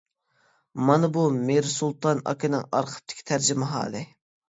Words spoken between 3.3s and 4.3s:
تەرجىمىھالى.